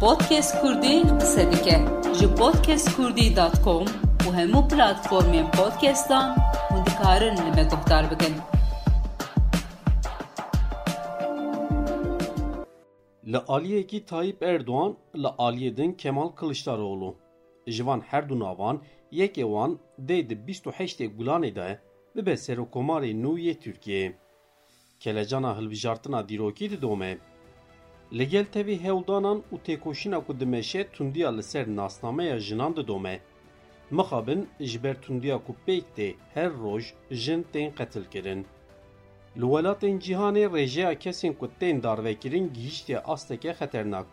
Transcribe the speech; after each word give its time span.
podcast 0.00 0.60
kurdî 0.60 1.02
qise 1.20 1.52
dike 1.52 1.78
ji 2.18 2.26
podcastkurdî.com 2.34 3.84
û 4.26 4.28
hemû 4.38 4.60
platformên 4.70 5.50
podcastan 5.58 6.36
hûn 6.70 6.86
dikarin 6.86 7.36
li 7.36 7.50
me 7.56 7.64
guhdar 7.72 8.10
bikin. 8.10 8.34
Li 13.32 13.38
aliyekî 13.38 14.04
Tayyip 14.04 14.42
Erdoğan 14.42 14.96
li 15.16 15.26
aliyê 15.26 15.76
din 15.76 15.92
Kemal 15.92 16.28
Kılıçdaroğlu. 16.28 17.16
Ji 17.66 17.86
van 17.86 18.00
her 18.00 18.28
du 18.28 18.40
navan 18.40 18.82
yekê 19.12 19.44
wan 19.54 19.78
dê 20.08 20.28
di 20.28 20.46
bîst 20.46 20.66
û 20.66 20.70
heştê 20.70 21.16
gulanê 21.16 21.54
de 21.54 21.80
bibe 22.16 22.32
serokkomarê 22.32 23.22
nû 23.22 23.38
yê 23.38 23.54
Tirkiyeyê. 23.62 24.12
Kelecana 25.00 25.58
hilbijartina 25.58 26.28
dîrokî 26.28 26.70
didome. 26.70 27.18
Li 28.12 28.28
gel 28.28 28.44
tevî 28.44 28.82
hewldanan 28.84 29.42
û 29.52 29.56
têkoşîna 29.66 30.24
ku 30.26 30.40
dimeşe 30.40 30.88
tundiya 30.88 31.30
li 31.36 31.42
ser 31.42 31.66
nasnameya 31.76 32.38
jinan 32.38 32.76
didome. 32.76 33.20
Mixabin 33.90 34.48
ji 34.60 34.82
ber 34.82 34.96
tundiya 35.02 35.38
ku 35.46 35.56
pêk 35.66 35.84
tê 35.96 36.14
her 36.34 36.50
roj 36.52 36.84
jin 37.10 37.46
tên 37.52 37.70
qetil 37.70 38.04
kirin. 38.04 38.46
Li 39.36 39.46
welatên 39.52 39.98
cîhanê 39.98 40.44
rêjeya 40.54 40.98
kesên 40.98 41.32
ku 41.32 41.50
tên 41.60 41.82
darvekirin 41.82 42.52
gihîştiye 42.54 42.98
asteke 42.98 43.52
xeternak. 43.52 44.06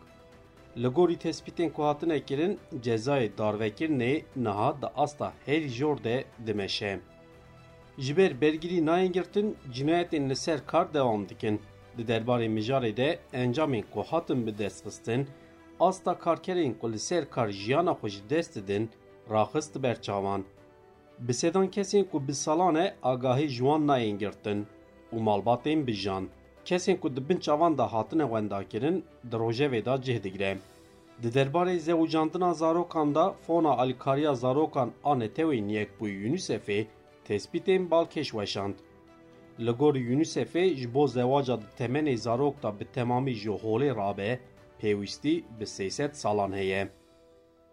Li 0.76 0.88
gorî 0.88 1.16
tespîtên 1.16 1.70
ku 1.72 1.84
hatine 1.84 2.20
kirin, 2.20 2.58
cezayê 2.84 3.30
darvekirinê 3.38 4.22
niha 4.36 4.82
di 4.82 4.86
asta 4.86 5.32
herî 5.46 5.68
jor 5.68 6.04
de 6.04 6.24
dimeşe. 6.46 7.00
Ji 7.98 8.16
ber 8.16 8.40
bergirî 8.40 8.86
nayên 8.86 9.12
girtin, 9.12 9.56
cinayetên 9.72 10.30
li 10.30 10.36
ser 10.36 10.66
kar 10.66 10.94
dewam 10.94 11.28
dikin. 11.28 11.60
Di 11.96 12.08
derbarê 12.08 12.48
mijarê 12.48 12.96
de 12.96 13.18
encamên 13.32 13.84
ku 13.92 14.02
hatin 14.02 14.46
bi 14.46 14.58
destxistin, 14.58 15.26
asta 15.80 16.18
karkerên 16.18 16.74
ku 16.80 16.92
li 16.92 16.98
ser 16.98 17.24
kar 17.30 17.48
jiyana 17.48 17.92
xwe 18.00 18.08
ji 18.08 18.20
dest 18.30 18.54
didin, 18.54 18.90
raxist 19.30 19.82
ber 19.82 20.02
çavan. 20.02 20.44
Bi 21.18 21.34
sedan 21.34 21.68
kesên 21.70 22.04
ku 22.10 22.28
bi 22.28 22.34
salan 22.34 22.74
e 22.74 22.94
agahî 23.02 23.48
ji 23.48 23.58
wan 23.58 23.86
nayên 23.86 24.18
girtin 24.18 24.66
û 25.12 25.16
malbatên 25.26 25.86
bijan. 25.86 26.28
Kesên 26.64 26.96
ku 27.00 27.16
di 27.16 27.28
bin 27.28 27.38
çavan 27.38 27.78
da 27.78 27.92
hatine 27.92 28.22
wendakirin, 28.22 29.04
di 29.30 29.36
rojevê 29.36 29.84
da 29.84 30.02
cih 30.02 30.22
digire. 30.22 30.58
Di 31.22 31.28
derbarê 31.28 31.78
zewcandina 31.78 32.54
zarokan 32.54 33.14
da 33.14 33.34
fona 33.46 33.70
alîkariya 33.70 34.34
zarokan 34.34 34.90
a 35.04 35.12
netewên 35.14 35.68
Yekbûyî 35.68 36.28
UNICEFê 36.28 36.86
tespîtên 37.28 37.90
balkêş 37.90 38.24
weşand. 38.24 38.74
Li 39.58 39.70
gor 39.70 39.94
UNICEFê 39.94 40.74
ji 40.74 40.94
bo 40.94 41.06
zewaca 41.06 41.60
di 41.60 41.66
temenê 41.78 42.16
zarok 42.16 42.62
da 42.62 42.80
bi 42.80 42.84
temamî 42.84 43.34
ji 43.34 43.50
rabe, 43.96 44.40
pêwîstî 44.80 45.44
bi 45.60 45.66
300 45.66 46.12
salan 46.12 46.52
heye. 46.52 46.88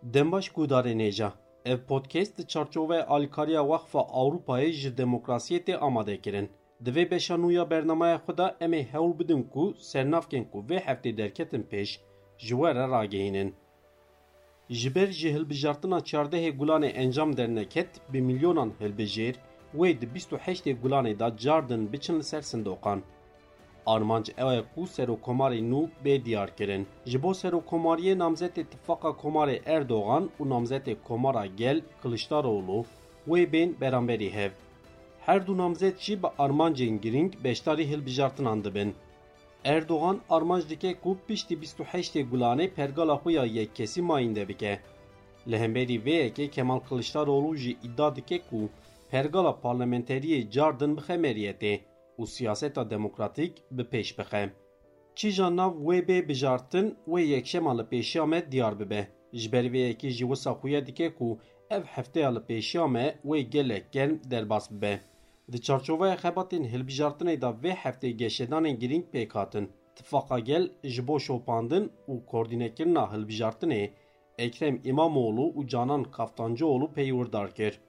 Dembaş 0.03 0.49
gudarê 0.49 0.94
nêja. 0.97 1.31
Ev 1.66 1.77
podcast 1.77 2.38
di 2.38 2.47
çarçove 2.47 3.05
alîkariya 3.05 3.61
Wexfa 3.61 3.99
Awropayê 3.99 4.71
ji 4.71 4.89
demokrasiyê 4.89 5.63
tê 5.63 5.77
amade 5.77 6.21
kirin. 6.21 6.49
Di 6.86 6.89
vê 6.89 7.11
beşa 7.11 7.36
nû 7.36 7.53
ya 7.53 7.69
bernameya 7.69 8.16
xwe 8.16 8.38
da 8.38 8.58
em 8.61 8.73
ê 8.73 8.83
hewl 8.91 9.19
bidin 9.19 9.43
ku 9.43 9.73
sernavkên 9.80 10.45
ku 10.52 10.59
vê 10.69 10.77
heftê 10.80 11.17
derketin 11.17 11.64
pêş 11.71 11.99
ji 12.38 12.55
we 12.55 12.75
re 12.75 12.88
ragihînin. 12.89 13.55
Ji 14.69 14.95
ber 14.95 15.08
ji 15.08 15.33
hilbijartina 15.33 15.99
derneket 17.38 17.89
bi 18.14 18.21
milyonan 18.21 18.71
hilbijêr 18.80 19.36
wê 19.77 20.01
di 20.01 20.07
bîst 20.13 20.33
û 20.33 20.37
heştê 20.37 20.71
gulanê 20.81 21.19
da 21.19 21.37
cardin 21.37 21.93
biçin 21.93 22.19
li 22.19 22.23
ser 22.23 22.41
sindoqan. 22.41 23.01
Armanc 23.85 24.29
ew 24.37 24.49
e 24.59 24.61
ku 24.75 24.81
serokkomarê 24.95 25.61
nû 25.71 25.89
bê 26.05 26.25
diyar 26.25 26.55
kirin. 26.57 26.87
Ji 27.05 27.23
bo 27.23 27.31
serokkomariyê 27.31 28.15
namzetê 28.17 28.63
Tifaka 28.71 29.09
Komarê 29.09 29.61
Erdogan 29.65 30.29
û 30.39 30.43
namzetê 30.49 30.95
Komara 31.07 31.45
Gel 31.45 31.81
Kılıçdaroğlu 32.01 32.85
wê 33.27 33.51
bên 33.53 33.81
beramberî 33.81 34.33
hev. 34.33 34.52
Her 35.25 35.47
du 35.47 35.58
namzet 35.58 35.99
jî 35.99 36.23
bi 36.23 36.27
armancên 36.27 37.02
giring 37.02 37.33
beşdarî 37.43 37.87
hilbijartinan 37.89 38.63
dibin. 38.63 38.95
Erdogan 39.65 40.19
armanc 40.29 40.69
dike 40.69 40.93
ku 40.93 41.17
piştî 41.27 41.61
bîst 41.61 41.79
û 41.79 41.83
heştê 41.83 42.29
gulanê 42.29 42.69
pergala 42.69 43.15
xwe 43.15 43.31
ya 43.33 43.45
yekkesî 43.45 44.02
mayîn 44.02 44.35
de 44.35 44.47
bike. 44.47 44.79
Li 45.47 45.58
hemberî 45.59 45.97
vê 46.05 46.27
yekê 46.27 46.49
Kemal 46.49 46.79
Kılıçdaroğlu 46.79 47.55
jî 47.55 47.71
iddia 47.71 48.15
dike 48.15 48.39
ku 48.49 48.69
bixe 50.97 51.15
meriyetê 51.25 51.73
û 52.20 52.27
siyaseta 52.27 52.89
demokratîk 52.89 53.53
bi 53.71 53.83
pêş 53.92 54.09
bixe. 54.17 54.43
Çîja 55.15 55.55
nav 55.55 55.73
wê 55.87 55.99
bê 56.08 56.27
bijartin 56.27 56.97
wê 57.08 57.21
yekşema 57.21 57.77
li 57.77 57.81
pêşiya 57.92 58.25
me 58.27 58.52
diyar 58.52 58.80
bibe. 58.80 59.08
Ji 59.33 59.52
ber 59.52 59.65
vê 59.73 59.81
yekê 59.89 60.09
jî 60.09 60.25
wisa 60.31 60.52
xuya 60.52 60.87
dike 60.87 61.15
ku 61.17 61.39
ev 61.70 61.83
hefteya 61.83 62.30
li 62.36 62.42
pêşiya 62.49 62.92
me 62.92 63.15
wê 63.25 63.39
gelek 63.39 63.92
germ 63.92 64.15
derbas 64.31 64.71
bibe. 64.71 64.99
Di 65.52 65.61
çarçoveya 65.61 66.15
xebatên 66.15 66.64
hilbijartinê 66.64 67.41
da 67.41 67.49
vê 67.64 67.73
heftê 67.83 68.09
geşedanên 68.09 68.80
girîng 68.80 69.05
pêk 69.14 69.31
hatin. 69.33 69.70
Tifaka 69.95 70.39
gel 70.39 70.71
ji 70.83 71.08
bo 71.08 71.20
şopandin 71.20 71.91
û 72.08 72.26
koordînekirina 72.26 73.03
hilbijartinê 73.14 73.89
Ekrem 74.37 74.81
İmamoğlu 74.83 75.41
û 75.41 75.67
Canan 75.67 76.03
Kaftancıoğlu 76.03 76.93
peywirdar 76.93 77.55
kir. 77.55 77.80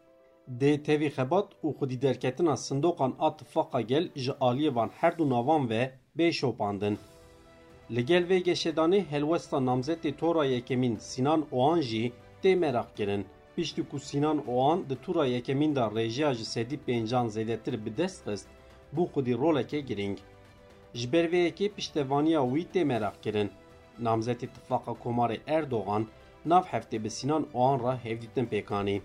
Dê 0.59 0.83
tevî 0.83 1.11
xebat 1.16 1.49
û 1.65 1.66
xwedî 1.78 1.99
derketina 2.03 2.56
sindoqan 2.66 3.12
a 3.27 3.28
tifaka 3.37 3.81
gel 3.81 4.05
ji 4.22 4.33
aliyê 4.49 4.75
van 4.75 4.91
her 5.00 5.19
du 5.19 5.31
navan 5.31 5.71
ve 5.71 5.83
bê 6.19 6.33
şopandin. 6.33 6.99
Li 7.94 8.05
gel 8.11 8.25
vê 8.31 8.38
geşedanê 8.49 9.00
helwesta 9.11 9.56
namzetê 9.56 10.16
tora 10.16 10.44
yekemîn 10.44 10.97
Sinan 10.97 11.47
Oğan 11.53 11.81
jî 11.81 12.12
tê 12.43 12.56
merak 12.56 12.97
kirin. 12.97 13.27
Piştî 13.56 13.83
ku 13.88 13.99
Sinan 13.99 14.38
Oğan 14.49 14.91
di 14.91 14.97
tura 15.03 15.27
yekemîn 15.27 15.77
da 15.77 15.84
rêjeya 15.97 16.34
ji 16.34 16.44
sedî 16.44 16.78
pêncan 16.87 17.27
zêdetir 17.37 17.84
bi 17.84 17.97
dest 17.97 18.28
xist, 18.28 18.49
bû 18.94 19.03
xwedî 19.12 19.34
roleke 19.38 19.81
giring. 19.81 20.19
Ji 20.94 21.12
ber 21.12 21.25
vê 21.32 21.41
yekê 21.49 21.69
piştevaniya 21.77 22.43
wî 22.53 22.65
tê 22.75 22.84
merak 22.84 23.22
kirin. 23.22 23.50
Namzetê 24.03 24.47
Tifaka 24.55 24.93
Komarê 24.93 25.38
Erdogan 25.47 26.06
nav 26.44 26.62
heftê 26.62 27.05
bi 27.05 27.11
Sinan 27.11 27.47
Oğan 27.55 27.78
ra 27.84 28.05
hevdîtin 28.05 28.47
pêkanî. 28.47 29.00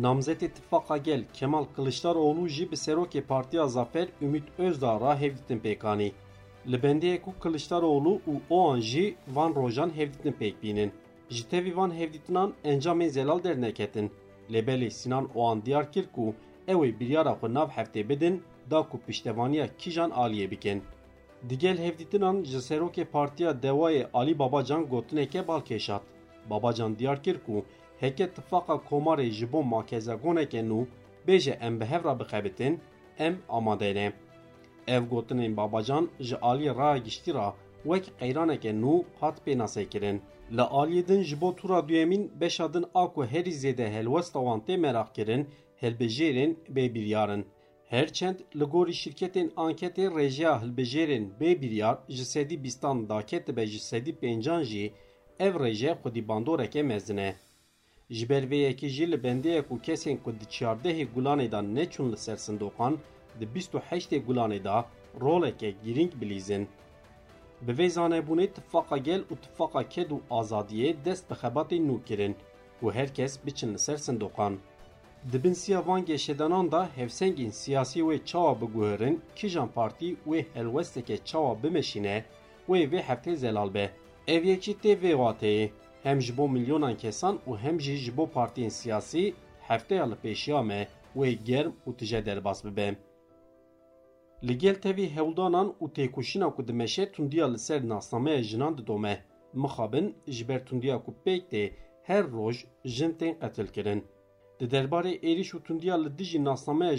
Namzetê 0.00 0.48
Tifaka 0.48 0.96
Gel 0.96 1.24
Kemal 1.32 1.64
Kılıçdaroğlu 1.64 2.48
jî 2.48 2.70
bi 2.70 2.74
serokê 2.74 3.22
Partiya 3.22 3.66
Zafer 3.66 4.08
Ümit 4.22 4.44
Özdağ 4.58 5.00
ra 5.00 5.18
pêkanî. 5.48 6.12
Li 6.66 6.76
bendiyê 6.76 7.20
ku 7.20 7.34
Kılıçdaroğlu 7.40 8.20
û 8.28 8.40
Oğan 8.50 8.80
jî 8.80 9.14
van 9.28 9.54
rojan 9.54 9.96
hevdîtin 9.96 10.32
pêk 10.32 10.54
bînin. 10.62 10.92
Van 11.76 11.94
hevdîtinan 11.98 12.54
encamên 12.64 13.08
zelal 13.08 13.44
derneketin. 13.44 14.10
Lêbelê 14.50 14.90
Sinan 14.90 15.28
Oğan 15.34 15.64
diyar 15.64 15.92
kir 15.92 16.06
ku 16.12 16.34
ew 16.68 16.88
ê 16.88 17.00
biryara 17.00 17.32
xwe 17.32 17.54
nav 17.54 17.68
heftê 17.68 18.08
bidin 18.08 18.42
da 18.70 18.82
ku 18.82 19.00
piştevaniya 19.06 19.68
kîjan 19.78 20.10
aliyê 20.10 20.50
bikin. 20.50 20.82
Digel 21.48 21.78
hevdîtinan 21.78 22.44
ji 22.44 22.56
serokê 22.56 23.04
Partiya 23.04 23.50
Dewayê 23.50 24.06
Alî 24.14 24.38
Babacan 24.38 24.86
gotineke 24.86 25.38
balkêşat. 25.38 26.00
Babacan 26.50 26.98
diyar 26.98 27.22
kir 27.22 27.38
ku 27.46 27.64
heke 28.00 28.26
tifaka 28.34 28.74
komarê 28.74 29.30
ji 29.30 29.52
bo 29.52 29.62
makezegoneke 29.62 30.60
nû 30.60 30.86
bêje 31.26 31.52
em 31.60 31.80
bi 31.80 31.86
bixebitin, 32.20 32.80
em 33.18 33.38
amade 33.48 33.94
ne. 33.94 34.12
Ev 34.86 35.02
gotinên 35.10 35.56
Babacan 35.56 36.10
ji 36.20 36.34
aliyê 36.34 36.76
raya 36.76 36.98
giştî 36.98 37.34
ra 37.34 37.54
wek 37.82 38.12
qeyraneke 38.18 38.70
nû 38.70 39.04
hat 39.20 39.36
pênasê 39.46 39.88
kirin. 39.88 40.22
Li 40.52 40.60
aliyê 40.60 41.08
din 41.08 41.54
tura 41.56 41.88
duyemîn 41.88 42.32
beşa 42.40 42.74
din 42.74 42.84
a 42.94 43.12
ku 43.12 43.24
herî 43.24 43.52
zêde 43.52 43.88
helwesta 43.90 44.38
wan 44.46 44.60
tê 44.66 44.76
merak 44.76 45.14
kirin, 45.14 45.48
hilbijêrên 45.82 46.56
bêbiryarin. 46.68 47.44
Herçend 47.88 48.38
li 48.58 48.64
gorî 48.64 48.94
şirketên 48.94 49.48
anketê 49.56 50.06
rêjeya 50.18 50.52
hilbijêrên 50.62 51.24
bêbiryar 51.40 51.96
ji 52.08 52.24
sedî 52.24 52.64
bîstan 52.64 53.08
daket 53.08 53.46
dibe 53.46 53.66
ji 53.66 53.80
sedî 53.80 54.12
ev 55.38 55.54
rêje 55.54 55.92
xwedî 56.02 56.28
bandoreke 56.28 56.82
mezin 56.82 57.16
e. 57.16 57.34
Ji 58.16 58.28
ber 58.28 58.44
vê 58.50 58.58
yekê 58.68 58.88
jî 58.96 59.06
li 59.12 59.18
bendeyê 59.24 59.62
ku 59.68 59.74
kesên 59.86 60.16
ku 60.24 60.30
di 60.40 60.46
çardehê 60.56 61.04
gulanê 61.14 61.48
da 61.54 61.60
neçûn 61.76 62.08
li 62.12 62.18
ser 62.24 62.38
sindoqan 62.46 62.94
di 63.40 63.46
bîst 63.54 63.72
û 63.76 63.80
heştê 63.88 64.18
gulanê 64.26 64.64
da 64.64 64.76
roleke 65.20 65.70
girîng 65.84 66.12
bilîzin. 66.20 66.68
Bi 67.66 67.72
vê 67.78 67.88
zanebûnê 67.96 68.46
tifaka 68.56 68.98
gel 69.08 69.22
û 69.32 69.34
tifaka 69.44 69.82
ked 69.94 70.10
û 70.16 70.18
azadiyê 70.40 70.90
dest 71.04 71.24
bi 71.30 71.34
xebatê 71.42 71.78
nû 71.88 71.96
kirin 72.06 72.34
ku 72.80 72.86
herkes 72.92 73.32
biçin 73.46 73.74
li 73.74 73.78
ser 73.78 73.96
sindoqan. 73.96 74.54
Di 75.32 75.44
bin 75.44 75.52
siya 75.52 75.86
van 75.86 76.04
geşedanan 76.04 76.72
da 76.72 76.88
hevsengên 76.96 77.50
siyasî 77.60 78.00
wê 78.00 78.24
çawa 78.24 78.60
biguherin 78.60 79.20
kîjan 79.36 79.68
partî 79.76 80.16
wê 80.28 80.44
helwesteke 80.54 81.16
çawa 81.24 81.62
bimeşîne 81.62 82.24
wê 82.68 82.80
vê 82.92 83.00
heftê 83.08 83.36
zelal 83.36 83.74
be. 83.74 83.90
Ev 84.26 84.44
yekî 84.44 84.72
tê 84.72 84.92
vê 85.02 85.12
wateyê 85.22 85.70
hem 86.04 86.18
ji 86.20 86.32
milyonan 86.56 86.96
kesan 87.02 87.34
û 87.48 87.50
hem 87.64 87.76
jî 87.84 87.96
ji 88.04 88.16
bo 88.16 88.24
partiyên 88.36 88.72
siyasî 88.78 89.24
hefteya 89.68 90.04
li 90.10 90.16
pêşiya 90.22 90.62
me 90.68 90.80
wê 91.18 91.30
germ 91.48 91.72
û 91.86 91.96
tije 91.98 92.20
derbas 92.26 92.64
bibe. 92.64 92.88
Li 94.46 94.54
gel 94.58 94.76
tevî 94.84 95.06
hewldanan 95.16 95.68
û 95.82 95.84
ku 96.56 96.68
dimeşe 96.68 97.12
tundiya 97.12 97.58
ser 97.58 97.88
nasnameya 97.88 98.42
jinan 98.42 98.78
didome. 98.78 99.14
mixabin 99.62 100.06
ji 100.26 100.48
ber 100.48 100.60
tundiya 100.66 100.96
ku 101.04 101.14
pêk 101.24 101.72
her 102.08 102.24
roj 102.36 102.56
jin 102.84 103.12
tên 103.18 103.34
qetil 103.40 103.68
kirin. 103.74 104.00
Di 104.60 104.66
derbarê 104.74 105.14
êriş 105.30 105.50
û 105.56 105.58
tundiya 105.66 105.96
li 106.04 106.18
dijî 106.18 106.44
nasnameya 106.44 106.96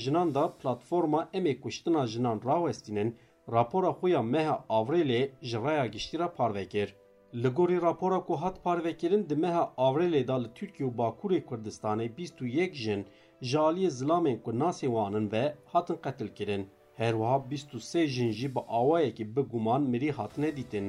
platforma 0.61 1.29
Emê 1.33 1.59
Kuştina 1.59 2.07
Jinan 2.07 2.41
rawestînin 2.45 3.17
rapora 3.51 3.91
xwe 3.97 4.09
ya 4.09 4.21
meha 4.21 4.65
Avrêlê 4.69 5.21
ji 5.41 5.57
raya 5.63 5.85
giştî 5.85 6.19
re 6.19 6.27
parve 6.37 6.65
kir. 6.67 6.95
Li 7.43 7.49
gorî 7.57 7.77
rapora 7.81 8.19
ku 8.27 8.35
hat 8.41 8.63
parvekirin 8.63 9.23
di 9.29 9.35
meha 9.43 9.63
Avrêlê 9.87 10.27
da 10.27 10.35
li 10.43 10.49
Tirkiye 10.57 10.89
û 10.89 10.97
Bakurê 10.99 11.39
Kurdistanê 11.49 12.07
bîst 12.17 12.37
û 12.43 12.45
yek 12.59 12.73
jin 12.83 13.01
ji 13.41 13.57
aliyê 13.67 13.89
zilamên 13.99 14.37
ku 14.43 14.51
nasê 14.51 14.87
wanin 14.95 15.31
ve 15.31 15.55
hatin 15.71 15.97
qetil 16.05 16.29
kirin. 16.37 16.63
Herwiha 16.99 17.37
bîst 17.49 17.69
û 17.75 17.79
sê 17.91 18.07
jin 18.15 18.31
jî 18.39 18.55
bi 18.55 18.61
awayekî 18.79 19.35
bi 19.35 19.41
guman 19.51 19.81
mirî 19.91 20.11
hatine 20.11 20.57
dîtin. 20.57 20.87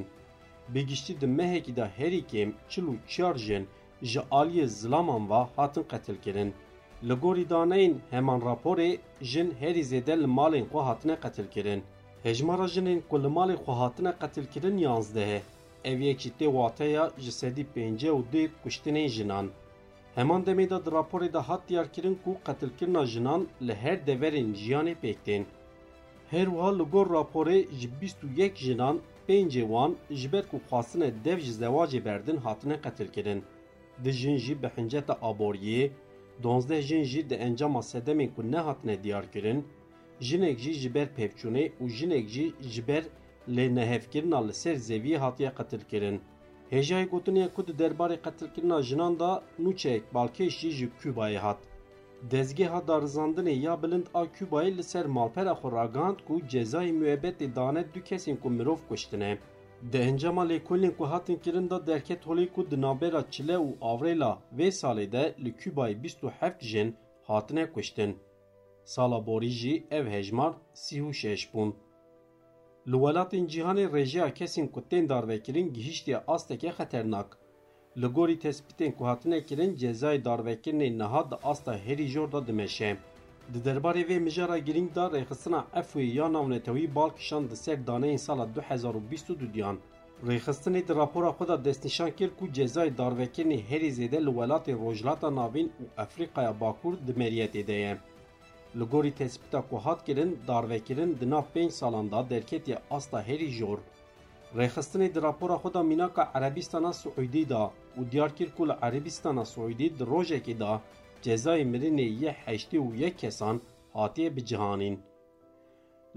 Bêgiştî 0.75 1.20
di 1.20 1.26
mehekî 1.26 1.76
da 1.76 1.87
herî 1.98 2.22
kêm 2.31 2.50
çil 2.70 2.87
û 2.92 2.94
çar 3.12 3.34
jin 3.46 3.64
ji 4.02 4.20
aliyê 4.40 4.66
zilaman 4.66 5.31
ve 5.31 5.40
hatin 5.56 5.84
qetil 5.92 6.16
kirin. 6.25 6.50
Li 7.08 7.14
gorî 7.22 7.44
daneyên 7.52 7.94
heman 8.10 8.40
raporê 8.40 8.99
jin 9.20 9.49
herî 9.60 9.82
zêde 9.90 10.14
li 10.22 10.28
malên 10.38 10.64
xwe 10.70 10.81
hatine 10.88 11.16
qetil 11.25 11.49
kirin. 11.54 11.81
Hejmara 12.22 12.66
jinên 12.75 13.00
ku 13.08 13.16
li 13.22 13.31
malê 13.38 13.56
xwe 13.62 13.72
hatine 13.82 14.12
qetil 14.20 14.46
kirin 14.52 14.76
yanzdeh 14.78 15.42
e. 15.86 15.90
Ev 15.90 16.00
yekî 16.00 16.30
tê 16.38 16.46
wateya 16.58 17.04
ji 17.18 17.32
sedî 17.40 17.64
pêncî 17.74 18.10
û 18.18 18.20
dê 18.32 18.42
kuştinên 18.62 19.08
jinan. 19.16 19.46
Heman 20.16 20.42
demê 20.46 20.66
de 20.70 20.78
di 20.84 20.90
raporê 20.96 21.32
de 21.32 21.38
hat 21.38 21.62
diyarkirin 21.68 22.16
ku 22.24 22.32
qetilkirina 22.46 23.06
jinan 23.12 23.40
li 23.66 23.74
her 23.74 24.06
deverên 24.06 24.54
jiyanê 24.62 24.94
pêk 25.02 25.18
tên. 25.26 25.42
Her 26.30 26.46
wiha 26.46 26.78
li 26.78 26.82
gor 26.92 27.06
raporê 27.18 27.58
ji 27.78 27.88
bîst 28.00 28.18
û 28.26 28.28
yek 28.40 28.54
jinan 28.56 28.96
pêncê 29.28 29.62
wan 29.72 29.92
ji 30.10 30.32
ber 30.32 30.44
ku 30.50 30.56
xwastine 30.68 31.08
dev 31.24 31.38
ji 31.46 31.52
zewacê 31.52 32.04
berdin 32.04 32.36
hatine 32.36 32.76
qetilkirin. 32.84 33.40
Di 34.04 34.12
jin 34.12 34.36
jî 34.36 34.62
bi 34.62 34.68
hinceta 34.76 35.14
aboriyê, 35.30 35.90
donzdeh 36.42 36.82
jin 36.88 37.02
jî 37.10 37.30
di 37.30 37.34
encama 37.34 37.82
sedemên 37.82 38.30
ku 38.34 38.42
nehatine 38.52 39.02
diyarkirin, 39.04 39.64
jinek 40.20 40.58
jî 40.58 40.72
ji 40.72 40.94
ber 40.94 41.08
pevçûnê 41.18 41.64
û 41.82 41.88
jinek 41.88 42.28
jî 42.28 42.54
qetilkirin. 45.58 46.20
Hêjayê 46.70 47.06
gotinê 47.12 47.48
ku 47.54 47.66
di 47.66 47.72
derbarê 47.72 48.19
qetilkirina 48.22 48.82
jinan 48.82 49.19
da 49.20 49.43
nûçeyek 49.64 50.04
balkêş 50.14 50.50
jî 50.60 50.70
ji 50.70 50.88
Kübayê 51.00 51.38
hat. 51.38 51.58
Dezgeha 52.31 52.78
darizandinê 52.88 53.54
ya 53.66 53.82
bilind 53.82 54.06
a 54.14 54.22
Kübayê 54.25 54.76
li 54.76 54.82
ser 54.82 55.06
malpera 55.06 55.54
xwe 55.60 55.69
ragihand 55.72 56.19
ku 56.26 56.34
cezayê 56.52 56.93
müebbetê 57.00 57.56
dane 57.56 57.84
du 57.94 58.00
kesên 58.08 58.37
ku 58.37 58.50
mirov 58.50 58.81
kuştine. 58.88 59.38
Di 59.92 59.99
encama 59.99 60.44
lêkolên 60.49 60.96
ku 60.96 61.04
hatin 61.10 61.37
kirin 61.37 61.70
da 61.70 61.87
derket 61.87 62.26
holê 62.26 62.52
ku 62.54 62.70
di 62.70 62.81
navbera 62.81 63.25
Çile 63.31 63.56
û 63.66 63.69
Avrêla 63.81 64.38
vê 64.58 64.69
salê 64.81 65.12
de 65.12 65.34
li 65.44 65.50
Kübayê 65.60 66.02
bîst 66.02 66.20
û 66.25 66.31
heft 66.40 66.62
jin 66.62 66.96
hatine 67.22 67.72
kuştin. 67.72 68.19
Sala 68.84 69.26
borî 69.26 69.50
jî 69.50 69.87
ev 69.90 70.06
hejmar 70.06 70.52
sî 70.75 70.96
û 71.00 71.12
şeş 71.14 71.54
bûn. 71.54 71.75
Li 72.90 72.96
welatên 73.04 73.44
cîhanê 73.52 73.86
rêjeya 73.96 74.28
kesên 74.38 74.66
ku 74.74 74.80
tên 74.90 75.08
darvekirin 75.08 75.72
gihîştiye 75.74 76.18
asteke 76.34 76.70
xeternak. 76.78 77.28
Li 78.00 78.08
gorî 78.16 78.36
tespîtên 78.44 78.92
ku 78.96 79.02
hatine 79.06 79.38
kirin 79.48 79.72
cezayê 79.82 80.24
darvekirinê 80.24 80.88
niha 80.98 81.22
di 81.30 81.36
asta 81.50 81.78
herî 81.86 82.06
jor 82.08 82.32
da 82.32 82.46
dimeşe. 82.46 82.96
Di 83.52 83.58
derbarê 83.66 84.04
vê 84.08 84.18
mijara 84.26 84.58
girîng 84.58 84.94
da 84.94 85.04
rêxistina 85.16 85.60
Efwê 85.80 86.04
ya 86.18 86.32
navnetewî 86.32 86.94
balkişan 86.94 87.50
di 87.50 87.56
ser 87.56 87.86
daneyên 87.86 88.16
sala 88.16 88.48
2022 88.56 89.54
diyan. 89.54 89.76
Rêxistinê 90.26 90.88
di 90.88 90.94
rapora 90.94 91.28
xwe 91.28 91.48
da 91.48 91.64
destnîşan 91.64 92.10
kir 92.10 92.30
ku 92.38 92.46
cezayê 92.46 92.96
darvekirinê 92.96 93.62
herî 93.68 93.88
zêde 93.88 94.26
li 94.26 94.30
welatên 94.38 94.78
Rojhilata 94.84 95.34
Navîn 95.36 95.68
û 95.82 95.84
Efrîqaya 96.04 96.60
Bakur 96.60 96.94
di 97.06 97.12
meriyetê 97.12 97.66
de 97.66 97.72
ye. 97.72 97.98
Li 98.78 98.84
gorî 98.93 99.12
tespîta 99.20 99.61
ku 99.69 99.76
hat 99.84 100.00
kirin 100.06 100.38
darvekirin 100.49 101.11
di 101.20 101.26
nav 101.31 101.44
pênc 101.55 101.73
salan 101.81 102.11
da 102.12 102.31
derketiye 102.31 102.78
asta 102.90 103.19
herî 103.28 103.50
jor. 103.58 103.78
Rêxistinê 104.58 105.08
di 105.14 105.20
rapora 105.26 105.56
xwe 105.62 105.75
da 105.75 105.82
mînaka 105.82 106.25
Erebistana 106.34 106.93
Siûdî 107.00 107.49
da 107.49 107.62
û 107.99 108.00
diyar 108.11 108.31
kir 108.37 108.50
ku 108.56 108.62
li 108.69 108.75
Erebistana 108.87 109.44
Siûdî 109.52 109.88
di 109.99 110.05
rojekê 110.12 110.61
da 110.61 110.73
cezayê 111.25 111.64
mirinê 111.73 112.08
yê 112.23 112.32
heştê 112.44 112.78
û 112.87 112.88
yek 113.02 113.19
kesan 113.19 113.61
hatiye 113.93 114.37
bicihanîn. 114.37 114.96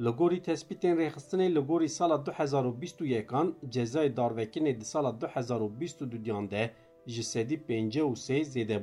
Li 0.04 0.12
gorî 0.20 0.40
tespîtên 0.50 0.96
rêxistinê 1.02 1.48
li 1.56 1.62
gorî 1.70 1.90
sala 1.90 2.16
2021an 2.16 3.48
cezayê 3.76 4.16
darvekirinê 4.16 4.80
di 4.80 4.86
sala 4.86 5.12
2022 5.22 6.52
de 6.52 6.72
ji 7.08 7.24
sedî 7.24 7.58
pêncî 7.68 8.02
û 8.02 8.12
sê 8.26 8.38
zêde. 8.44 8.78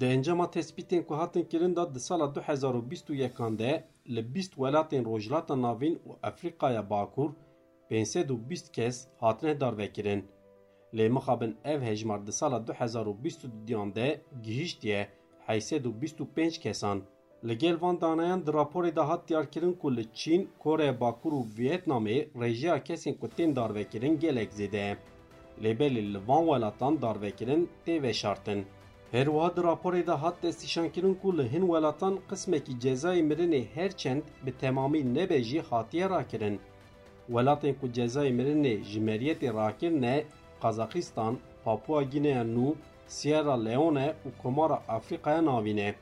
Di 0.00 0.04
encama 0.04 0.50
tespîtên 0.50 1.02
ku 1.02 1.14
hatin 1.16 1.44
kirin 1.44 1.76
da 1.76 1.94
di 1.94 2.00
sala 2.00 2.34
2021 2.34 3.58
de 3.58 3.84
li 4.08 4.34
bîst 4.34 4.52
welatên 4.54 5.04
Rojhilata 5.04 5.62
Navîn 5.62 5.96
û 6.08 6.10
Efrîqaya 6.22 6.90
Bakur 6.90 7.30
520 7.90 8.72
kes 8.72 9.06
hatine 9.20 9.60
darvekirin. 9.60 10.24
Lê 10.94 11.08
mixabin 11.08 11.56
ev 11.64 11.80
hejmar 11.82 12.26
di 12.26 12.32
sala 12.32 12.66
2022 12.66 13.94
de 13.94 14.20
gihîştiye 14.42 15.08
825 15.48 16.58
kesan. 16.58 17.02
Li 17.44 17.58
gel 17.58 17.80
van 17.80 18.00
danayan 18.00 18.46
di 18.46 18.50
raporê 18.50 18.96
de 18.96 19.00
hat 19.00 19.28
diyarkirin 19.28 19.72
ku 19.72 19.96
li 19.96 20.06
Çîn, 20.14 20.48
Koreya 20.58 21.00
Bakur 21.00 21.32
û 21.32 21.44
Vietnamê 21.58 22.28
rêjeya 22.34 22.84
kesên 22.84 23.14
ku 23.14 23.28
tên 23.28 23.56
darvekirin 23.56 24.18
gelek 24.18 24.52
zêde. 24.52 24.96
Lêbelê 25.62 26.12
li 26.14 26.28
van 26.28 26.44
welatan 26.44 27.02
darvekirin 27.02 27.70
tê 27.86 28.02
veşartin. 28.02 28.66
Herwiha 29.12 29.56
di 29.56 29.60
raporê 29.60 30.06
de 30.06 30.12
hat 30.12 30.42
destîşankirin 30.42 31.14
ku 31.14 31.38
li 31.38 31.52
hin 31.52 31.60
welatan 31.60 32.18
qismekî 32.28 32.72
cezayê 32.72 33.22
mirinê 33.30 33.64
herçend 33.74 34.22
bi 34.46 34.58
temamî 34.58 35.14
nebe 35.14 35.60
hatiye 35.70 36.10
rakirin. 36.10 36.60
Welatên 37.26 37.74
ku 37.80 37.86
cezayê 37.86 38.32
mirinê 38.38 38.82
ji 38.82 39.00
meriyetê 39.00 39.54
rakirine 39.54 40.24
Qazaxistan, 40.62 41.36
Papua 41.64 42.02
Gineya 42.02 42.42
Nû, 42.42 42.74
Sierra 43.06 43.64
Leone 43.64 44.14
û 44.26 44.42
Komara 44.42 44.82
Afrikaya 44.88 45.44
navî 45.44 45.76
ne. 45.76 45.94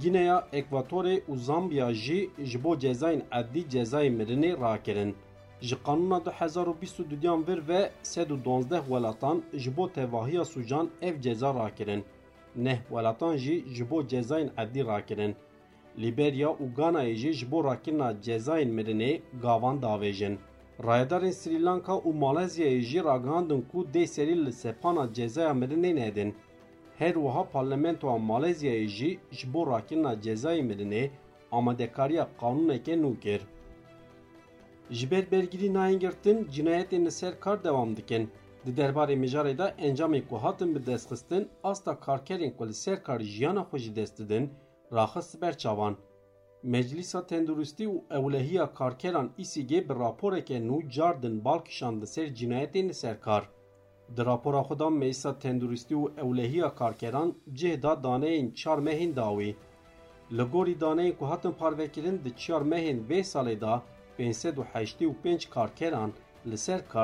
Gineya, 0.00 0.48
Ekvatorê 0.52 1.22
û 1.30 1.36
Zambiya 1.36 1.94
jî 1.94 2.30
ji 2.38 2.64
bo 2.64 2.78
cezayên 2.78 3.22
edî 3.40 3.62
cezayê 3.68 4.10
mirinê 4.18 4.60
rakirin. 4.60 5.16
Ji 5.60 5.76
qanûna 5.86 6.18
2022 6.24 7.46
vir 7.48 7.68
ve 7.68 7.90
112 8.02 8.76
welatan 8.80 9.42
ji 9.54 9.76
bo 9.76 9.92
tevahiya 9.92 10.44
sucan 10.44 10.90
ev 11.02 11.20
ceza 11.20 11.54
rakirin. 11.54 12.04
Neh 12.56 12.78
welatan 12.90 13.36
jî 13.36 13.64
ji 13.74 13.90
bo 13.90 14.06
cezayên 14.06 14.50
edî 14.58 14.86
rakirin. 14.86 15.36
Liberya 15.98 16.48
û 16.48 16.74
Ganayê 16.76 17.14
jî 17.14 17.32
ji 17.32 17.50
bo 17.50 17.64
rakirina 17.64 18.14
cezayên 18.22 18.70
mirinê 18.78 19.20
gavan 19.42 19.76
davêjin. 19.82 20.38
Rayedarên 20.86 21.30
Sri 21.30 21.64
Lanka 21.64 21.92
û 21.92 22.10
Malezyayê 22.18 22.80
jî 22.80 23.04
ragihandin 23.04 23.62
ku 23.72 23.86
dê 23.94 24.06
serî 24.06 24.46
li 24.46 24.52
sepana 24.52 25.12
cezaya 25.12 25.50
mirinê 25.50 25.96
nedin. 25.96 26.34
Her 26.98 27.14
wiha 27.14 27.44
parlamentoya 27.52 28.16
Malezyayê 28.16 28.86
jî 28.86 29.18
ji 29.30 29.54
bo 29.54 29.66
rakirina 29.66 30.14
cezayê 30.14 30.62
mirinê 30.70 31.10
amadekariya 31.52 32.28
qanûneke 32.40 32.94
nû 33.02 33.20
kir. 33.20 33.40
Ji 34.90 35.10
ber 35.10 35.30
bergirî 35.32 35.74
nayên 35.74 35.98
girtin 35.98 36.48
cinayetên 36.52 37.06
li 37.06 37.10
ser 37.10 37.40
kar 37.40 37.64
dewam 37.64 37.96
dikin. 37.96 38.30
Di 38.66 38.76
derbarê 38.76 39.16
mijarê 39.16 39.58
de 39.58 39.74
encamên 39.78 40.24
ku 40.28 40.36
hatin 40.44 40.74
bi 40.74 40.86
destxistin 40.86 41.48
asta 41.70 42.00
karkerên 42.00 42.52
ku 42.56 42.64
li 42.68 42.74
ser 42.74 42.98
kar 43.06 43.20
jiyana 43.20 43.62
xwe 43.68 43.78
jî 43.84 43.96
dest 43.96 44.18
didin 44.18 44.44
raxist 44.96 45.40
ber 45.42 45.58
çavan. 45.58 45.96
Meclisa 46.62 47.26
Tenduristî 47.26 47.86
û 47.94 47.96
Ewlehiya 48.18 48.74
Karkeran 48.74 49.30
İSİGê 49.38 49.88
bi 49.88 49.94
raporeke 49.94 50.58
nû 50.68 50.90
cardin 50.90 51.44
balkişan 51.44 52.00
li 52.00 52.06
ser 52.06 52.34
cinayetên 52.34 52.88
li 52.88 52.94
ser 52.94 53.20
kar. 53.20 53.44
Di 54.16 54.24
rapora 54.24 54.60
xwe 54.60 54.78
da 54.78 54.90
Meclisa 54.90 55.38
Tenduristî 55.38 55.94
û 55.94 56.20
Ewlehiya 56.20 56.74
Karkeran 56.74 57.34
cih 57.52 57.82
da 57.82 57.92
daneyên 58.04 58.54
çar 58.54 58.78
mehên 58.78 59.16
dawî. 59.16 59.54
Li 60.36 60.42
gorî 60.52 60.80
daneyên 60.80 61.16
ku 61.18 61.24
hatin 61.30 61.52
parvekirin 61.52 62.20
di 62.24 62.36
çar 62.36 62.62
mehên 62.72 62.98
vê 63.08 63.20
salê 63.20 63.60
da 63.60 63.82
585 64.18 65.46
karkeran 65.46 66.12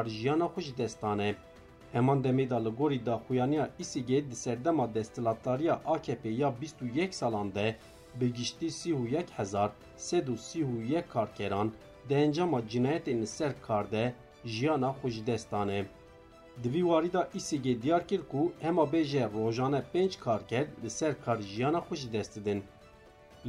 jiyana 0.06 0.46
xwe 0.48 0.62
ji 0.62 0.76
destan 0.76 1.18
e. 1.18 1.34
Heman 1.92 2.24
demê 2.24 2.50
da 2.50 2.56
li 2.56 2.68
gorî 2.68 3.06
daxuyaniya 3.06 3.70
İSİGê 3.78 4.30
di 4.30 4.36
serdema 4.36 4.94
destilatdariya 4.94 5.74
AKP 5.86 6.28
ya 6.28 6.54
21 6.82 7.12
salan 7.12 7.54
de 7.54 7.76
bi 8.20 8.32
giştî 8.32 8.70
sî 8.70 8.90
û 8.90 9.08
yek 9.08 9.30
hezar 9.30 9.70
sed 9.96 10.26
û 10.28 10.36
sî 10.36 10.64
û 10.64 10.84
yek 10.92 11.10
karkeran 11.10 11.72
di 12.08 12.14
encama 12.14 12.60
cinayetên 12.68 13.20
li 13.22 13.26
ser 13.26 13.52
kar 13.62 13.90
de 13.90 14.14
jiyana 14.44 14.90
xwe 14.90 15.10
ji 15.10 15.26
destan 15.26 15.68
e. 15.68 15.86
Di 16.62 16.68
vî 16.72 16.82
warî 16.82 17.12
da 17.12 17.28
İSİGê 17.34 17.82
diyar 17.82 18.08
kir 18.08 18.22
ku 18.30 18.52
hema 18.60 18.82
bêje 18.82 19.32
rojane 19.34 19.82
pênc 19.94 20.18
karker 20.20 20.66
li 20.82 20.90
ser 20.90 21.14
kar 21.24 21.38
jiyana 21.40 21.78
xwe 21.78 21.96
ji 21.96 22.12
dest 22.12 22.36
didin. 22.36 22.64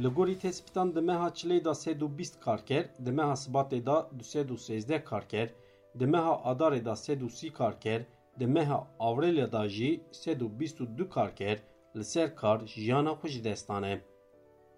Li 0.02 0.08
gorî 0.08 0.38
tespîtan 0.38 0.94
di 0.94 1.00
meha 1.00 1.28
çilê 1.28 1.64
da 1.64 1.74
sed 1.74 2.00
û 2.00 2.18
bîst 2.18 2.40
karker, 2.40 2.84
di 3.04 3.10
meha 3.10 3.32
sibatê 3.32 3.86
da 3.86 4.10
du 4.18 4.24
sed 4.24 4.48
û 4.48 4.56
sêzdeh 4.56 5.04
karker, 5.04 5.48
di 5.94 6.06
meha 6.06 6.34
adarê 6.50 6.84
da 6.84 6.96
sed 6.96 7.20
û 7.20 7.28
sî 7.30 7.52
karker, 7.52 8.02
di 8.38 8.46
meha 8.46 8.86
Avrêlya 9.00 9.52
da 9.52 9.68
jî 9.68 10.00
sed 10.12 10.40
û 10.40 10.48
bîst 10.58 10.78
û 10.80 10.98
du 10.98 11.08
karker 11.08 11.58
li 11.96 12.04
ser 12.04 12.36
kar 12.36 12.58
jiyana 12.66 13.12
xwe 13.18 13.28
ji 13.28 13.44
destan 13.44 13.82
e. 13.82 14.00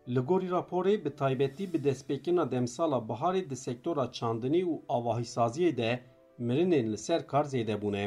Li 0.09 0.21
gorî 0.29 0.49
raporê 0.57 1.05
bi 1.05 1.11
taybetî 1.17 1.73
bi 1.73 1.79
destpêkirina 1.79 2.51
demsala 2.51 2.99
biharê 3.09 3.51
di 3.51 3.57
sektora 3.57 4.13
çandinî 4.13 4.63
û 4.73 4.75
avahîsaziyê 4.97 5.77
de 5.77 5.91
mirinên 6.39 6.93
li 6.93 6.99
ser 6.99 7.27
kar 7.27 7.45
zêde 7.45 7.77
bûne. 7.83 8.07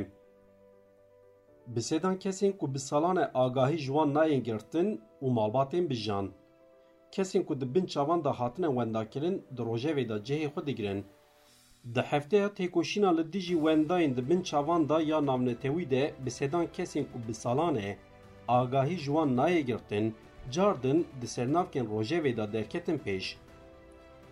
Bi 1.67 1.81
sedan 1.81 2.15
kesên 2.23 2.57
ku 2.57 2.73
bi 2.73 2.79
salan 2.79 3.17
e 3.17 3.25
agahî 3.33 3.77
ji 3.77 3.91
wan 3.95 4.13
nayên 4.13 4.43
girtin 4.43 5.01
û 5.21 5.27
malbatên 5.37 5.89
bijan. 5.89 6.31
Kesên 7.11 7.43
ku 7.45 7.61
di 7.61 7.75
bin 7.75 7.85
çavan 7.85 8.23
da 8.23 8.31
hatine 8.39 8.67
wendakirin 8.67 9.45
di 9.57 9.61
rojevê 9.61 10.09
da 10.09 10.17
cihê 10.17 10.47
xwe 10.47 10.65
digirin. 10.65 11.05
Di 11.83 12.01
hefteya 12.01 12.47
têkoşîna 12.47 13.11
li 13.17 13.33
dijî 13.33 13.55
wendayên 13.65 14.15
di 14.17 14.29
bin 14.29 14.41
çavan 14.41 14.89
da 14.89 15.01
ya 15.01 15.25
navnetewî 15.25 15.89
de 15.89 16.13
bi 16.25 16.31
sedan 16.31 16.65
kesên 16.75 17.05
ku 17.11 17.17
bi 17.27 17.33
salan 17.33 17.75
e 17.75 17.97
agahî 18.47 18.97
ji 18.97 19.05
wan 19.05 19.29
nayê 19.37 19.61
girtin 19.61 20.15
cardin 20.51 21.07
di 21.21 21.27
sernavkên 21.27 21.85
rojevê 21.93 22.37
da 22.37 22.53
derketin 22.53 22.97
pêş. 22.97 23.35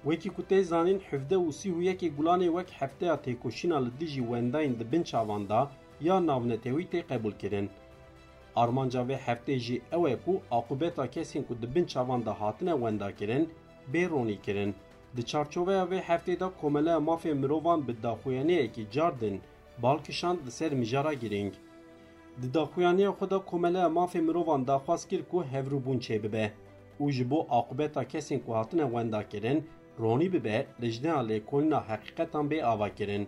Wekî 0.04 0.30
ku 0.30 0.42
tê 0.42 0.64
zanîn 0.64 1.00
hevde 1.00 1.36
û 1.36 1.52
sî 1.52 1.70
û 1.70 1.80
yekê 1.90 2.10
gulanê 2.18 2.50
wek 2.56 2.70
hefteya 2.80 3.16
têkoşîna 3.16 3.86
li 3.86 3.92
dijî 4.00 4.22
wendayên 4.22 4.80
di 4.80 4.92
bin 4.92 5.04
çavan 5.04 5.50
da 5.50 5.72
ya 6.02 6.18
navnetewî 6.28 6.86
tê 6.92 7.02
qebûlkirin. 7.10 7.68
Armanca 8.56 9.02
vê 9.02 9.18
heftê 9.26 9.56
jî 9.66 9.82
ew 9.92 10.12
e 10.12 10.16
ku 10.26 10.42
aqibeta 10.52 11.06
kesên 11.06 11.44
ku 11.48 11.62
di 11.62 11.76
bin 11.76 11.86
çavan 11.86 12.26
da 12.26 12.42
hatine 12.42 12.72
wendakirin 12.72 13.50
bêronîkirin. 13.94 14.74
Di 15.18 15.26
çarçoveya 15.26 15.84
vê 15.84 16.00
heftê 16.00 16.40
de 16.40 16.46
komeleya 16.62 16.98
mafê 16.98 17.34
mirovan 17.34 17.88
bi 17.88 18.04
daxuyaniyekî 18.04 18.92
cardin 18.92 19.42
balkişand 19.84 20.40
di 20.46 20.52
ser 20.52 20.72
mijara 20.72 21.14
girîng. 21.14 21.54
Di 22.42 22.54
daxuyaniya 22.54 23.10
xwe 23.10 23.30
de 23.30 23.40
komeleya 23.46 23.88
mafê 23.88 24.22
mirovan 24.22 24.68
daxwaz 24.68 25.08
kir 25.08 25.22
ku 25.32 25.44
hevrûbûn 25.44 26.00
çêbibe 26.00 26.52
û 27.00 27.12
ji 27.12 27.30
bo 27.30 27.48
aqibeta 27.50 28.04
ku 28.46 28.56
hatine 28.56 28.84
wendakirin 28.84 29.68
ronî 30.00 30.34
bibe 30.34 30.66
li 30.82 30.92
jneya 30.92 31.22
lêkolîna 31.30 31.80
heqîqetan 31.90 32.46
bê 32.52 32.64
avakirin. 32.64 33.28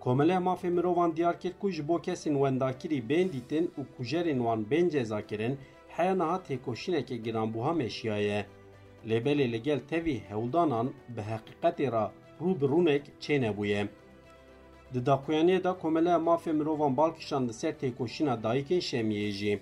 Komeleya 0.00 0.38
mafê 0.38 0.70
mirovan 0.70 1.16
diyar 1.16 1.40
kir 1.40 1.52
ku 1.60 1.70
ji 1.70 1.88
bo 1.88 1.96
kesên 1.96 2.34
wendakirî 2.42 3.08
bên 3.08 3.32
dîtin 3.32 3.64
û 3.78 3.80
kujerên 3.96 4.38
wan 4.38 4.70
bên 4.70 4.88
cezakirin 4.88 5.58
heya 5.88 6.14
niha 6.14 6.36
têkoşîneke 6.48 7.16
giranbûha 7.24 7.74
meşiyaye. 7.76 8.40
Lêbelê 8.40 8.57
لبلې 9.10 9.46
لګل 9.54 9.80
تیوی 9.90 10.16
هولدانان 10.30 10.86
به 11.14 11.22
حقیقت 11.22 11.80
را 11.94 12.04
رو 12.40 12.50
برونک 12.60 13.02
چینه 13.22 13.50
بویه 13.56 13.82
د 14.94 14.96
داکویانې 15.08 15.56
دا 15.66 15.72
کومله 15.82 16.12
مافه 16.26 16.52
مروان 16.58 16.92
بالکشان 17.00 17.42
د 17.46 17.50
سر 17.60 17.72
تکوشینا 17.82 18.34
دایکن 18.46 18.80
شمیه 18.90 19.30
جی. 19.38 19.54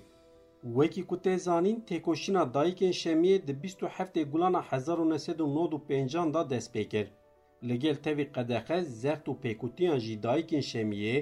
وکی 0.76 1.02
کو 1.08 1.16
ته 1.24 1.32
زانین 1.46 1.78
تکوشینا 1.88 2.42
دایکن 2.56 2.92
شمیه 3.02 3.36
د 3.48 3.50
27 3.62 4.24
ګولان 4.32 4.54
1995 4.60 6.32
دا 6.34 6.42
دسپیکر 6.52 7.06
لګل 7.68 7.96
تیوی 8.04 8.24
قدقه 8.36 8.78
زرت 9.02 9.24
او 9.28 9.34
پکوتیان 9.42 9.98
جی 10.04 10.14
دایکن 10.26 10.62
شمیه 10.70 11.16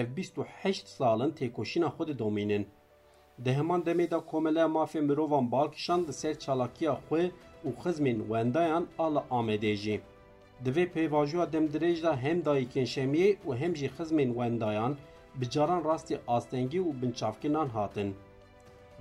ev 0.00 0.06
28 0.16 0.88
salin 0.88 1.30
têkoşîna 1.30 1.88
xwe 1.96 2.18
domînin. 2.18 2.66
Di 3.44 3.52
heman 3.52 3.80
demê 3.80 4.10
de 4.10 4.18
komela 4.30 4.64
mafê 4.76 5.00
mirovan 5.00 5.52
balkişan 5.52 6.06
di 6.06 6.12
ser 6.12 6.38
çalakiya 6.38 6.92
xwe 7.08 7.30
û 7.66 7.70
xizmên 7.82 8.18
wendayan 8.30 8.84
a 9.04 9.06
li 9.14 9.22
Amedê 9.38 9.74
jî. 9.84 9.96
Di 10.64 10.70
vê 10.76 10.84
pêvajoya 10.94 11.46
demdirêj 11.52 11.98
de 12.06 12.12
hem 12.24 12.38
dayîkên 12.48 12.86
Şemiyê 12.94 13.30
û 13.46 13.56
hem 13.60 13.72
jî 13.76 13.88
xizmên 13.96 14.30
wendayan 14.38 14.92
bi 15.40 15.50
caran 15.50 15.82
rastî 15.90 16.16
astengî 16.36 16.80
û 16.88 16.90
binçavkinan 17.02 17.68
hatin. 17.68 18.14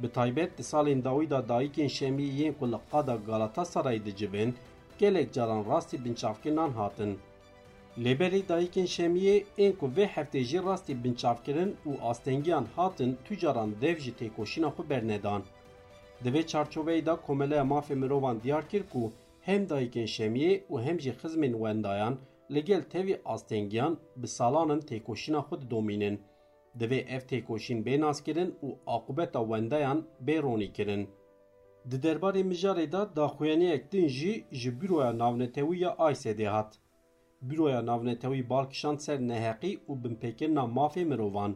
Bi 0.02 0.08
taybet 0.18 0.58
di 0.58 0.64
salên 0.72 1.04
dawî 1.04 1.30
da 1.30 1.40
dayîkên 1.52 1.90
Şemiyê 1.98 2.32
yên 2.42 2.54
ku 2.54 2.66
li 2.72 2.80
qada 2.92 3.16
Galatasarayê 3.28 4.06
dicivin, 4.06 4.56
gelek 5.00 5.34
caran 5.34 5.66
rastî 5.72 6.06
binçavkinan 6.06 6.72
hatin. 6.80 7.20
Lêberê 8.04 8.42
dayîkên 8.52 8.88
Şemiyê 8.96 9.44
ên 9.58 9.74
ku 9.80 9.86
vê 9.96 10.06
heftê 10.16 10.42
jî 10.44 10.64
rastî 10.64 11.04
binçavkirin 11.04 11.76
û 11.90 11.92
astengiyan 12.02 12.66
hatin 12.76 13.18
tu 13.26 13.38
caran 13.38 13.70
dev 13.82 13.98
jî 13.98 14.12
têkoşîna 14.20 14.70
xwe 14.76 14.90
bernedan. 14.90 15.42
Di 16.24 16.30
vê 16.30 16.42
çarçoveyê 16.52 17.06
de 17.06 17.16
komeleya 17.26 17.64
mafê 17.64 17.96
mirovan 17.96 18.42
diyar 18.44 18.70
kir 18.70 18.84
ku 18.90 19.14
hem 19.42 19.62
dayîkên 19.70 20.08
Şemiyê 20.16 20.54
û 20.72 20.82
hem 20.86 21.00
jî 21.00 21.12
xizmên 21.22 21.54
wendayan 21.64 22.18
li 22.54 22.64
gel 22.66 22.84
tevî 22.94 23.16
astengiyan 23.26 23.98
bi 24.22 24.28
salanin 24.28 24.82
têkoşîna 24.90 25.42
xwe 25.48 25.62
didomînin. 25.62 26.16
Divê 26.80 27.00
ev 27.16 27.22
têkoşîn 27.32 27.80
bênaskirin 27.88 28.52
û 28.66 28.68
aqibeta 28.96 29.42
wendayan 29.52 30.00
bêronîkirin. 30.28 31.04
Di 31.90 31.96
derbarê 31.96 32.44
mijarê 32.52 32.92
de 32.92 33.16
daxuyaniyek 33.16 33.92
din 33.92 34.08
jî 34.08 34.46
ji 34.52 34.82
Büroya 34.82 35.18
Navnetewî 35.18 35.80
ya 35.80 35.90
Aysedê 35.90 36.48
hat. 36.48 36.80
Büroya 37.42 37.86
Navnetewî 37.86 38.50
balkişand 38.50 39.00
ser 39.00 39.20
neheqî 39.20 39.74
û 39.90 39.92
binpêkirina 40.04 40.66
mafê 40.78 41.06
mirovan. 41.06 41.56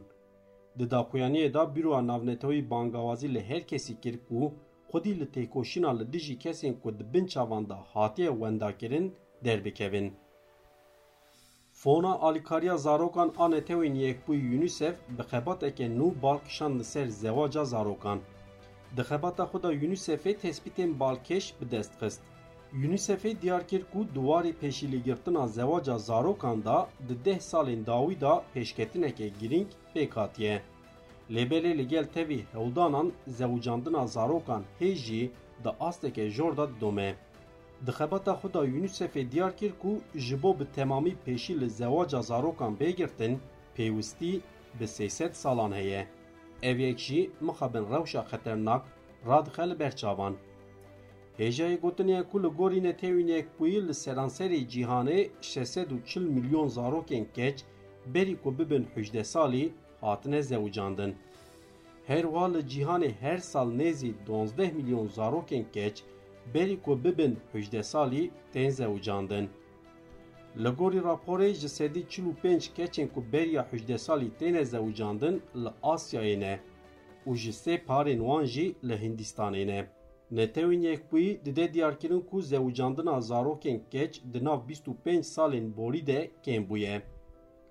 Di 0.77 0.85
daxuyaniyê 0.91 1.53
de 1.53 1.75
Büroya 1.75 2.07
Navnetewî 2.07 2.69
bangawazî 2.69 3.33
li 3.35 3.41
her 3.49 3.63
kesî 3.67 4.01
kir 4.01 4.15
ku 4.27 4.53
xwedî 4.89 5.13
li 5.19 5.27
têkoşîna 5.35 5.91
li 5.99 6.05
dijî 6.13 6.35
kesên 6.43 6.73
ku 6.81 6.89
di 6.99 7.13
bin 7.13 7.25
çavan 7.25 7.69
da 7.69 7.77
hatiye 7.93 8.31
wendakirin 8.41 9.15
derbikevin. 9.45 10.13
Fona 11.73 12.13
alîkariya 12.27 12.77
zarokan 12.77 13.33
a 13.37 13.45
netewên 13.49 13.95
Yekbûyî 14.05 14.57
UNICEF 14.57 14.95
bi 15.17 15.23
xebateke 15.31 15.87
nû 15.99 16.21
balkişand 16.21 16.79
li 16.79 16.83
ser 16.83 17.07
zewaca 17.07 17.65
zarokan. 17.65 18.19
Di 18.97 19.01
xebata 19.09 19.43
xwe 19.43 19.59
de 19.63 19.67
UNICEFê 19.85 20.31
tespîtên 20.43 20.91
balkêş 20.99 21.45
bi 21.61 21.71
dest 21.71 21.93
xist. 22.01 22.21
UNICEFê 22.73 23.41
diyar 23.41 23.67
kir 23.67 23.83
ku 23.93 24.05
duwarê 24.15 24.53
pêşîlêgirtina 24.53 25.47
zewaca 25.47 25.97
zarokan 25.97 26.65
da 26.65 26.89
di 27.07 27.25
deh 27.25 27.39
salên 27.39 27.85
dawî 27.85 28.21
da 28.21 28.43
pêşketineke 28.53 29.27
girîng 29.39 29.67
pêk 29.95 30.11
hatiye. 30.13 30.61
Lêbelê 31.29 31.77
li 31.77 31.87
gel 31.87 32.05
tevî 32.05 32.45
zarokan 34.05 34.63
hê 34.79 34.95
jî 34.95 35.31
asteke 35.79 36.29
jor 36.29 36.57
da 36.57 36.69
didome. 36.69 37.15
Di 37.85 37.91
xebata 37.91 38.33
xwe 38.33 38.53
de 38.53 38.57
UNICEFê 38.57 39.31
diyar 39.31 39.57
kir 39.57 39.71
ku 39.81 40.01
ji 40.15 40.43
bo 40.43 40.59
bi 40.59 40.65
temamî 40.75 41.15
pêşî 41.25 41.61
li 41.61 41.69
zarokan 42.21 42.73
bêgirtin 42.79 43.37
pêwîstî 43.75 44.41
bi 44.79 44.83
300 44.83 45.33
salan 45.33 45.71
heye. 45.71 46.07
Ev 46.61 46.79
yek 46.79 46.99
jî 46.99 47.31
mixabin 47.41 47.85
rewşa 47.93 48.21
xeternak 48.31 48.83
radixe 49.27 49.69
li 49.69 49.79
Hêjayê 51.39 51.77
gotiniye 51.85 52.23
ku 52.29 52.37
li 52.43 52.49
gorî 52.59 52.79
netewîn 52.87 53.27
yekbûyî 53.37 53.79
li 53.87 53.95
seranserê 54.03 54.59
cîhanê 54.73 55.19
640 55.41 56.15
milyon 56.35 56.67
zarokên 56.67 57.25
keç 57.33 57.57
berî 58.13 58.35
ku 58.41 58.59
bibin 58.59 58.85
hûjde 58.95 59.23
salî 59.23 59.71
hatine 60.01 60.41
zewcandin. 60.41 61.15
Her 62.07 62.23
wa 62.23 62.45
li 62.53 62.59
cîhanê 62.71 63.11
her 63.21 63.37
sal 63.37 63.69
nêzî 63.71 64.11
12 64.27 64.73
milyon 64.73 65.07
zarokên 65.07 65.65
keç 65.73 66.03
berî 66.53 66.81
ku 66.81 67.03
bibin 67.03 67.37
hûjde 67.53 67.83
salî 67.83 68.31
tên 68.53 68.69
zewcandin. 68.69 69.49
Li 70.63 70.69
gorî 70.69 70.97
raporê 70.97 71.53
ji 71.53 71.69
sedî 71.69 72.09
çil 72.09 72.23
û 72.23 72.33
pênc 72.43 72.63
keçên 72.77 73.07
ku 73.13 73.23
beriya 73.33 73.67
hûjde 73.71 73.97
salî 73.97 74.29
têne 74.39 74.63
zewcandin 74.65 75.41
li 75.55 75.69
Asyayê 75.83 76.39
ne 76.39 76.59
û 77.27 77.35
ji 77.35 77.51
sê 77.51 77.85
parên 77.87 78.19
wan 78.27 78.45
jî. 78.45 78.75
Netewên 80.31 80.81
Yekbûyî 80.81 81.45
dide 81.45 81.73
diyarkirin 81.73 82.21
ku 82.21 82.41
zewcandina 82.41 83.21
zarokên 83.21 83.79
keç 83.91 84.21
di 84.33 84.43
nav 84.45 84.59
25 84.69 85.27
salên 85.27 85.77
borî 85.77 86.07
de 86.07 86.31
kêm 86.43 86.69
bûye. 86.69 87.01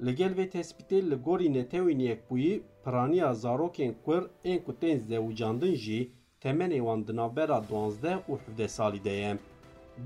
Li 0.05 0.15
gel 0.15 0.33
vê 0.33 0.51
tespîtê 0.51 1.11
li 1.11 1.15
gorî 1.15 1.49
netewên 1.55 1.99
Yekbûyî 1.99 2.63
piraniya 2.85 3.31
zarokên 3.33 3.95
kur 4.05 4.23
ên 4.45 4.65
ku 4.65 4.79
tên 4.81 4.99
zewcandin 4.99 5.75
jî 5.75 6.11
temenê 6.43 6.79
wan 6.79 7.07
di 7.07 7.17
navbera 7.17 7.63
12 7.71 8.07
û 8.29 8.39
17 8.49 8.69
salî 8.69 9.05
de 9.05 9.11
ye. 9.11 9.39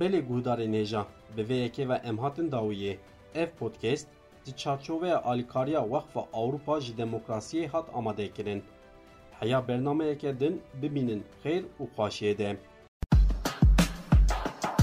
Belê 0.01 0.21
guhdarê 0.29 0.67
nêja 0.73 1.05
bi 1.37 1.49
ve 1.89 1.95
em 2.05 2.19
hatin 2.19 2.51
dawiyê. 2.51 2.97
Ev 3.35 3.49
podcast 3.61 4.09
di 4.47 4.57
çarçoveya 4.57 5.23
alîkariya 5.23 5.83
Wexfa 5.83 6.27
Awropa 6.33 6.81
ji 6.81 6.93
demokrasiyê 6.93 7.67
hat 7.67 7.87
amadekirin. 7.95 8.63
Heya 9.43 9.69
bernameyeke 9.69 10.41
din 10.41 10.63
bibînin 10.83 11.25
xêr 11.45 11.63
û 11.81 11.85
xweşiyê 11.97 12.39
de. 12.39 12.57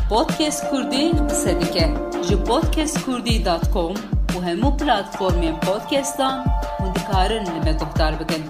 Podcast 0.10 0.70
Kurdî 0.70 1.12
qise 1.30 1.62
dike 1.62 1.88
ji 2.28 2.36
podcastkurdî.com 2.50 3.94
û 4.36 4.38
hemû 4.48 4.70
platformên 4.80 5.60
podcastan 5.60 6.38
hûn 6.80 6.96
dikarin 6.96 7.46
li 7.46 7.60
me 7.66 7.74
guhdar 7.82 8.14
bikin. 8.20 8.44